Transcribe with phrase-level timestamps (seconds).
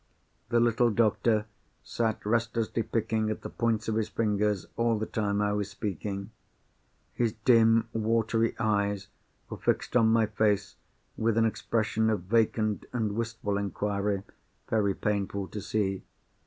[0.49, 1.45] The little doctor
[1.83, 6.31] sat restlessly picking at the points of his fingers all the time I was speaking.
[7.13, 9.09] His dim watery eyes
[9.47, 10.75] were fixed on my face
[11.17, 14.23] with an expression of vacant and wistful inquiry
[14.67, 16.01] very painful to see.